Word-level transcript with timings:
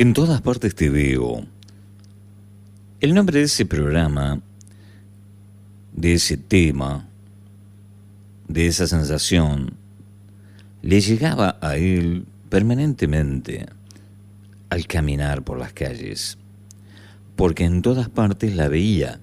En 0.00 0.12
todas 0.12 0.40
partes 0.42 0.76
te 0.76 0.90
veo. 0.90 1.44
El 3.00 3.14
nombre 3.14 3.40
de 3.40 3.46
ese 3.46 3.66
programa, 3.66 4.40
de 5.92 6.12
ese 6.12 6.36
tema, 6.36 7.08
de 8.46 8.68
esa 8.68 8.86
sensación, 8.86 9.72
le 10.82 11.00
llegaba 11.00 11.58
a 11.60 11.78
él 11.78 12.26
permanentemente 12.48 13.66
al 14.70 14.86
caminar 14.86 15.42
por 15.42 15.58
las 15.58 15.72
calles, 15.72 16.38
porque 17.34 17.64
en 17.64 17.82
todas 17.82 18.08
partes 18.08 18.54
la 18.54 18.68
veía 18.68 19.18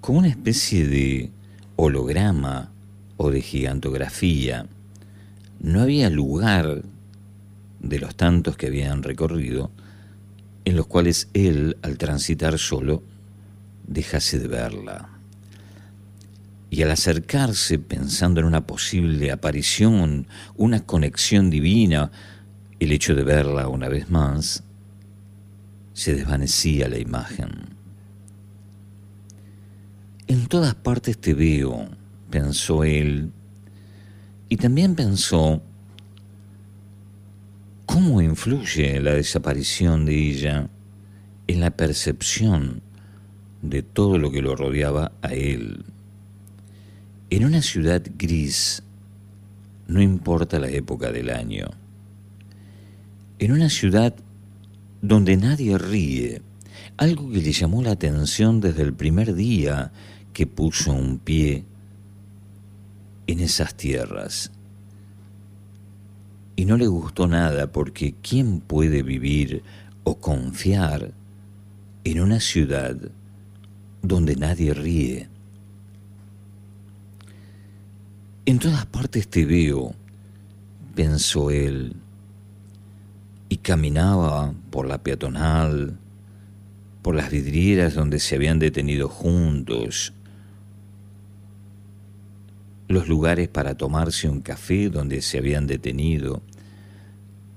como 0.00 0.20
una 0.20 0.28
especie 0.28 0.86
de 0.86 1.30
holograma 1.76 2.72
o 3.18 3.30
de 3.30 3.42
gigantografía. 3.42 4.64
No 5.60 5.82
había 5.82 6.08
lugar 6.08 6.82
de 7.80 7.98
los 7.98 8.14
tantos 8.14 8.56
que 8.56 8.66
habían 8.66 9.02
recorrido, 9.02 9.70
en 10.64 10.76
los 10.76 10.86
cuales 10.86 11.28
él, 11.34 11.76
al 11.82 11.98
transitar 11.98 12.58
solo, 12.58 13.02
dejase 13.86 14.38
de 14.38 14.48
verla. 14.48 15.08
Y 16.70 16.82
al 16.82 16.90
acercarse 16.92 17.78
pensando 17.78 18.40
en 18.40 18.46
una 18.46 18.66
posible 18.66 19.32
aparición, 19.32 20.26
una 20.56 20.84
conexión 20.86 21.50
divina, 21.50 22.12
el 22.78 22.92
hecho 22.92 23.14
de 23.14 23.24
verla 23.24 23.68
una 23.68 23.88
vez 23.88 24.10
más, 24.10 24.62
se 25.92 26.14
desvanecía 26.14 26.88
la 26.88 26.98
imagen. 26.98 27.50
En 30.28 30.46
todas 30.46 30.76
partes 30.76 31.18
te 31.18 31.34
veo, 31.34 31.88
pensó 32.30 32.84
él, 32.84 33.32
y 34.48 34.56
también 34.56 34.94
pensó 34.94 35.62
¿Cómo 38.02 38.22
influye 38.22 38.98
la 38.98 39.12
desaparición 39.12 40.06
de 40.06 40.14
ella 40.14 40.70
en 41.46 41.60
la 41.60 41.70
percepción 41.70 42.80
de 43.60 43.82
todo 43.82 44.16
lo 44.16 44.30
que 44.30 44.40
lo 44.40 44.56
rodeaba 44.56 45.12
a 45.20 45.34
él? 45.34 45.84
En 47.28 47.44
una 47.44 47.60
ciudad 47.60 48.02
gris, 48.16 48.82
no 49.86 50.00
importa 50.00 50.58
la 50.58 50.70
época 50.70 51.12
del 51.12 51.28
año, 51.28 51.68
en 53.38 53.52
una 53.52 53.68
ciudad 53.68 54.14
donde 55.02 55.36
nadie 55.36 55.76
ríe, 55.76 56.40
algo 56.96 57.30
que 57.30 57.42
le 57.42 57.52
llamó 57.52 57.82
la 57.82 57.90
atención 57.90 58.62
desde 58.62 58.80
el 58.80 58.94
primer 58.94 59.34
día 59.34 59.92
que 60.32 60.46
puso 60.46 60.94
un 60.94 61.18
pie 61.18 61.64
en 63.26 63.40
esas 63.40 63.74
tierras 63.74 64.52
y 66.60 66.66
no 66.66 66.76
le 66.76 66.88
gustó 66.88 67.26
nada 67.26 67.72
porque 67.72 68.16
¿quién 68.20 68.60
puede 68.60 69.02
vivir 69.02 69.62
o 70.04 70.18
confiar 70.18 71.14
en 72.04 72.20
una 72.20 72.38
ciudad 72.38 72.98
donde 74.02 74.36
nadie 74.36 74.74
ríe? 74.74 75.30
En 78.44 78.58
todas 78.58 78.84
partes 78.84 79.26
te 79.26 79.46
veo, 79.46 79.94
pensó 80.94 81.50
él, 81.50 81.96
y 83.48 83.56
caminaba 83.56 84.52
por 84.68 84.86
la 84.86 85.02
peatonal, 85.02 85.96
por 87.00 87.14
las 87.14 87.30
vidrieras 87.30 87.94
donde 87.94 88.18
se 88.18 88.34
habían 88.34 88.58
detenido 88.58 89.08
juntos, 89.08 90.12
los 92.86 93.08
lugares 93.08 93.48
para 93.48 93.76
tomarse 93.76 94.28
un 94.28 94.42
café 94.42 94.90
donde 94.90 95.22
se 95.22 95.38
habían 95.38 95.66
detenido, 95.66 96.42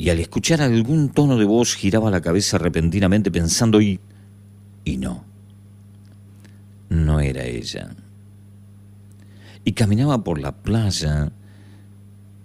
y 0.00 0.08
al 0.08 0.18
escuchar 0.18 0.62
algún 0.62 1.10
tono 1.10 1.36
de 1.36 1.44
voz 1.44 1.74
giraba 1.74 2.10
la 2.10 2.22
cabeza 2.22 2.56
repentinamente 2.56 3.30
pensando 3.30 3.82
y... 3.82 4.00
y 4.82 4.96
no. 4.96 5.26
No 6.88 7.20
era 7.20 7.44
ella. 7.44 7.90
Y 9.62 9.72
caminaba 9.72 10.24
por 10.24 10.40
la 10.40 10.52
playa, 10.52 11.32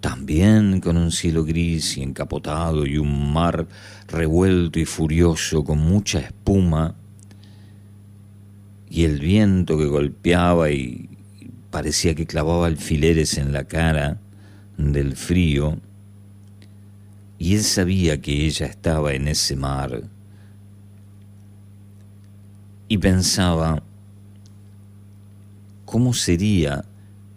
también 0.02 0.82
con 0.82 0.98
un 0.98 1.10
cielo 1.10 1.44
gris 1.44 1.96
y 1.96 2.02
encapotado 2.02 2.84
y 2.84 2.98
un 2.98 3.32
mar 3.32 3.66
revuelto 4.06 4.78
y 4.78 4.84
furioso 4.84 5.64
con 5.64 5.78
mucha 5.78 6.18
espuma, 6.18 6.94
y 8.90 9.04
el 9.04 9.18
viento 9.18 9.78
que 9.78 9.86
golpeaba 9.86 10.70
y 10.70 11.08
parecía 11.70 12.14
que 12.14 12.26
clavaba 12.26 12.66
alfileres 12.66 13.38
en 13.38 13.54
la 13.54 13.64
cara 13.64 14.18
del 14.76 15.16
frío, 15.16 15.78
y 17.38 17.54
él 17.54 17.62
sabía 17.62 18.20
que 18.20 18.46
ella 18.46 18.66
estaba 18.66 19.12
en 19.12 19.28
ese 19.28 19.56
mar 19.56 20.04
y 22.88 22.98
pensaba, 22.98 23.82
¿cómo 25.84 26.14
sería 26.14 26.84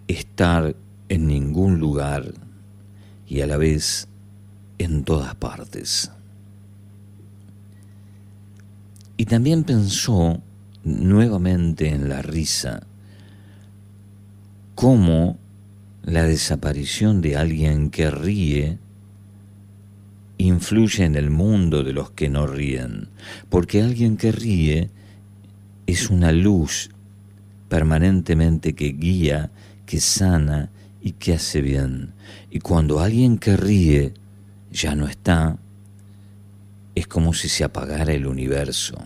estar 0.08 0.76
en 1.10 1.28
ningún 1.28 1.80
lugar 1.80 2.34
y 3.28 3.42
a 3.42 3.48
la 3.48 3.58
vez 3.58 4.08
en 4.78 5.04
todas 5.04 5.36
partes? 5.36 6.12
Y 9.18 9.26
también 9.26 9.64
pensó 9.64 10.42
nuevamente 10.84 11.90
en 11.90 12.08
la 12.08 12.22
risa, 12.22 12.84
cómo 14.76 15.38
la 16.04 16.24
desaparición 16.24 17.22
de 17.22 17.36
alguien 17.36 17.90
que 17.90 18.10
ríe 18.10 18.80
influye 20.40 21.04
en 21.04 21.16
el 21.16 21.30
mundo 21.30 21.84
de 21.84 21.94
los 21.94 22.12
que 22.12 22.30
no 22.30 22.48
ríen, 22.48 23.10
porque 23.50 23.82
alguien 23.82 24.18
que 24.18 24.32
ríe 24.32 24.90
es 25.86 26.10
una 26.10 26.32
luz 26.32 26.90
permanentemente 27.68 28.74
que 28.74 28.94
guía, 28.94 29.52
que 29.86 30.00
sana 30.00 30.70
y 31.02 31.12
que 31.12 31.34
hace 31.34 31.62
bien. 31.62 32.14
Y 32.50 32.60
cuando 32.60 33.02
alguien 33.02 33.38
que 33.38 33.58
ríe 33.58 34.14
ya 34.72 34.96
no 34.96 35.08
está, 35.08 35.58
es 36.96 37.06
como 37.06 37.34
si 37.34 37.50
se 37.50 37.66
apagara 37.66 38.14
el 38.14 38.26
universo, 38.26 38.98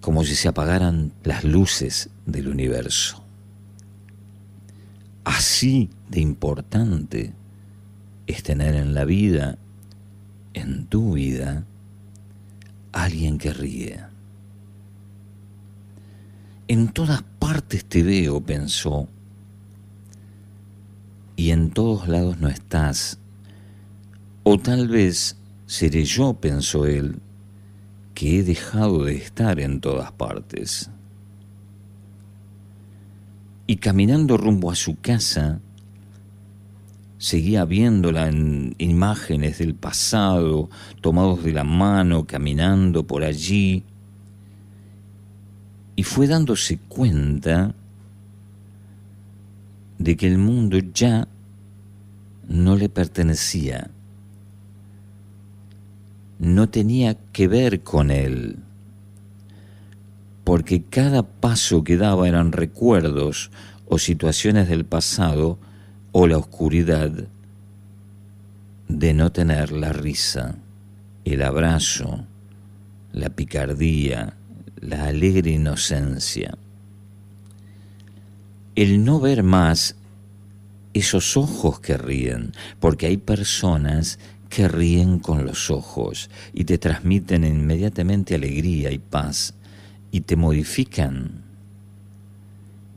como 0.00 0.24
si 0.24 0.34
se 0.34 0.48
apagaran 0.48 1.12
las 1.22 1.44
luces 1.44 2.08
del 2.24 2.48
universo. 2.48 3.22
Así 5.24 5.90
de 6.08 6.20
importante 6.20 7.34
es 8.26 8.42
tener 8.42 8.74
en 8.74 8.94
la 8.94 9.04
vida 9.04 9.58
en 10.54 10.86
tu 10.86 11.12
vida 11.12 11.64
alguien 12.92 13.38
que 13.38 13.52
ríe. 13.52 14.00
En 16.68 16.88
todas 16.88 17.22
partes 17.38 17.84
te 17.84 18.02
veo, 18.02 18.40
pensó, 18.40 19.08
y 21.36 21.50
en 21.50 21.70
todos 21.70 22.08
lados 22.08 22.38
no 22.38 22.48
estás. 22.48 23.18
O 24.44 24.58
tal 24.58 24.88
vez 24.88 25.36
seré 25.66 26.04
yo, 26.04 26.34
pensó 26.34 26.86
él, 26.86 27.20
que 28.14 28.38
he 28.38 28.42
dejado 28.42 29.04
de 29.04 29.16
estar 29.16 29.58
en 29.60 29.80
todas 29.80 30.12
partes. 30.12 30.90
Y 33.66 33.76
caminando 33.76 34.36
rumbo 34.36 34.70
a 34.70 34.74
su 34.74 35.00
casa, 35.00 35.60
seguía 37.22 37.64
viéndola 37.64 38.26
en 38.26 38.74
imágenes 38.78 39.58
del 39.58 39.76
pasado, 39.76 40.68
tomados 41.00 41.44
de 41.44 41.52
la 41.52 41.62
mano, 41.62 42.26
caminando 42.26 43.06
por 43.06 43.22
allí, 43.22 43.84
y 45.94 46.02
fue 46.02 46.26
dándose 46.26 46.80
cuenta 46.88 47.76
de 49.98 50.16
que 50.16 50.26
el 50.26 50.36
mundo 50.36 50.78
ya 50.78 51.28
no 52.48 52.74
le 52.74 52.88
pertenecía, 52.88 53.88
no 56.40 56.68
tenía 56.70 57.14
que 57.30 57.46
ver 57.46 57.84
con 57.84 58.10
él, 58.10 58.56
porque 60.42 60.82
cada 60.82 61.22
paso 61.22 61.84
que 61.84 61.96
daba 61.96 62.26
eran 62.26 62.50
recuerdos 62.50 63.52
o 63.86 63.98
situaciones 63.98 64.68
del 64.68 64.84
pasado 64.84 65.60
o 66.12 66.26
la 66.26 66.36
oscuridad 66.36 67.10
de 68.88 69.14
no 69.14 69.32
tener 69.32 69.72
la 69.72 69.92
risa, 69.92 70.56
el 71.24 71.42
abrazo, 71.42 72.26
la 73.12 73.30
picardía, 73.30 74.34
la 74.80 75.06
alegre 75.06 75.52
inocencia. 75.52 76.56
El 78.74 79.04
no 79.04 79.20
ver 79.20 79.42
más 79.42 79.96
esos 80.92 81.36
ojos 81.36 81.80
que 81.80 81.96
ríen, 81.96 82.52
porque 82.78 83.06
hay 83.06 83.16
personas 83.16 84.18
que 84.50 84.68
ríen 84.68 85.18
con 85.18 85.46
los 85.46 85.70
ojos 85.70 86.28
y 86.52 86.64
te 86.64 86.76
transmiten 86.76 87.44
inmediatamente 87.44 88.34
alegría 88.34 88.90
y 88.90 88.98
paz 88.98 89.54
y 90.10 90.20
te 90.20 90.36
modifican 90.36 91.41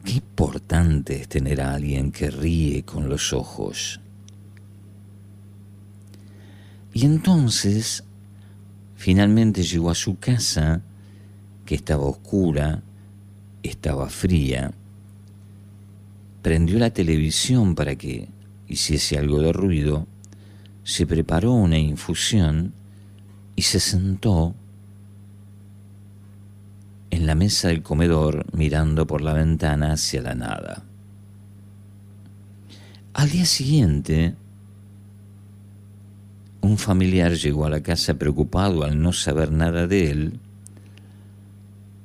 Qué 0.06 0.14
importante 0.14 1.22
es 1.22 1.28
tener 1.28 1.60
a 1.62 1.74
alguien 1.74 2.12
que 2.12 2.30
ríe 2.30 2.84
con 2.84 3.10
los 3.10 3.34
ojos. 3.34 4.00
Y 6.94 7.06
entonces, 7.06 8.04
finalmente 8.96 9.64
llegó 9.64 9.90
a 9.90 9.96
su 9.96 10.20
casa, 10.20 10.84
que 11.66 11.74
estaba 11.74 12.04
oscura, 12.04 12.84
estaba 13.64 14.08
fría, 14.10 14.72
prendió 16.44 16.78
la 16.78 16.92
televisión 16.92 17.74
para 17.74 17.96
que 17.96 18.30
hiciese 18.68 19.18
algo 19.18 19.42
de 19.42 19.52
ruido, 19.52 20.06
se 20.84 21.08
preparó 21.08 21.54
una 21.54 21.80
infusión 21.80 22.74
y 23.56 23.64
se 23.64 23.80
sentó 23.80 24.54
la 27.26 27.36
mesa 27.36 27.70
del 27.70 27.82
comedor 27.82 28.46
mirando 28.54 29.08
por 29.08 29.22
la 29.22 29.34
ventana 29.34 29.94
hacia 29.94 30.22
la 30.22 30.36
nada. 30.36 30.84
Al 33.14 33.30
día 33.30 33.46
siguiente, 33.46 34.36
un 36.62 36.78
familiar 36.78 37.34
llegó 37.34 37.66
a 37.66 37.70
la 37.70 37.82
casa 37.82 38.16
preocupado 38.16 38.84
al 38.84 39.02
no 39.02 39.14
saber 39.14 39.52
nada 39.52 39.88
de 39.88 40.12
él 40.12 40.40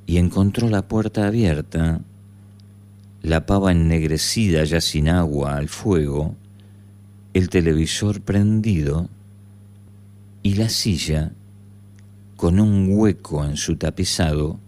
y 0.06 0.18
encontró 0.18 0.68
la 0.68 0.86
puerta 0.88 1.26
abierta, 1.26 2.00
la 3.22 3.46
pava 3.46 3.72
ennegrecida 3.72 4.64
ya 4.64 4.80
sin 4.80 5.08
agua 5.08 5.56
al 5.56 5.68
fuego, 5.68 6.34
el 7.34 7.48
televisor 7.48 8.20
prendido 8.20 9.08
y 10.42 10.54
la 10.54 10.68
silla 10.68 11.32
con 12.36 12.60
un 12.60 12.88
hueco 12.90 13.44
en 13.44 13.56
su 13.56 13.76
tapizado 13.76 14.58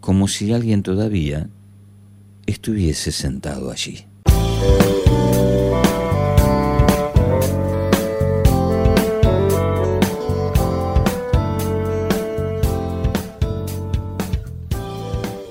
como 0.00 0.28
si 0.28 0.52
alguien 0.52 0.82
todavía 0.82 1.48
estuviese 2.46 3.12
sentado 3.12 3.70
allí. 3.70 4.06